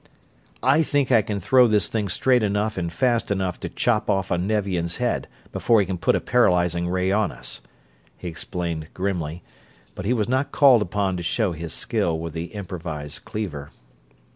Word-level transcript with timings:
"I 0.63 0.81
think 0.81 1.11
I 1.11 1.21
can 1.21 1.39
throw 1.39 1.67
this 1.67 1.87
thing 1.87 2.09
straight 2.09 2.41
enough 2.41 2.75
and 2.75 2.91
fast 2.91 3.29
enough 3.29 3.59
to 3.59 3.69
chop 3.69 4.09
off 4.09 4.31
a 4.31 4.37
Nevian's 4.39 4.97
head 4.97 5.27
before 5.51 5.79
he 5.79 5.85
can 5.85 5.99
put 5.99 6.15
a 6.15 6.19
paralyzing 6.19 6.89
ray 6.89 7.11
on 7.11 7.31
us," 7.31 7.61
he 8.17 8.27
explained 8.27 8.87
grimly, 8.95 9.43
but 9.93 10.05
he 10.05 10.13
was 10.13 10.27
not 10.27 10.51
called 10.51 10.81
upon 10.81 11.17
to 11.17 11.21
show 11.21 11.51
his 11.51 11.71
skill 11.71 12.17
with 12.17 12.33
the 12.33 12.45
improvised 12.45 13.25
cleaver. 13.25 13.69